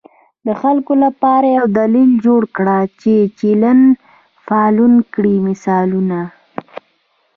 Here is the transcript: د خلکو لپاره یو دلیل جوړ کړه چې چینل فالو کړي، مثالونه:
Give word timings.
د 0.45 0.47
خلکو 0.61 0.93
لپاره 1.03 1.47
یو 1.57 1.65
دلیل 1.79 2.11
جوړ 2.25 2.41
کړه 2.57 2.79
چې 3.01 3.13
چینل 3.39 3.81
فالو 4.45 4.87
کړي، 5.13 5.35
مثالونه: 5.47 6.19